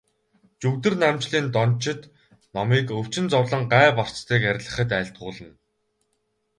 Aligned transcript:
Жүгдэрнамжилын 0.61 1.47
дончид 1.55 2.01
номыг 2.55 2.85
өвчин 2.99 3.25
зовлон, 3.33 3.63
гай 3.73 3.87
барцдыг 3.97 4.41
арилгахад 4.49 4.89
айлтгуулна. 4.97 5.49